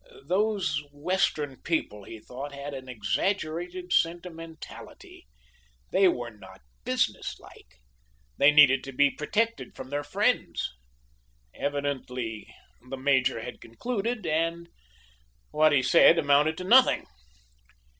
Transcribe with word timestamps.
Those 0.25 0.81
Western 0.91 1.61
people, 1.61 2.05
he 2.05 2.19
thought, 2.19 2.55
had 2.55 2.73
an 2.73 2.89
exaggerated 2.89 3.93
sentimentality. 3.93 5.27
They 5.91 6.07
were 6.07 6.31
not 6.31 6.61
business 6.83 7.39
like. 7.39 7.75
They 8.39 8.49
needed 8.49 8.83
to 8.85 8.93
be 8.93 9.11
protected 9.11 9.75
from 9.75 9.91
their 9.91 10.03
friends. 10.03 10.71
Evidently 11.53 12.47
the 12.89 12.97
major 12.97 13.43
had 13.43 13.61
concluded. 13.61 14.25
And 14.25 14.69
what 15.51 15.71
he 15.71 15.81
had 15.81 15.85
said 15.85 16.17
amounted 16.17 16.57
to 16.57 16.63
nothing. 16.63 17.05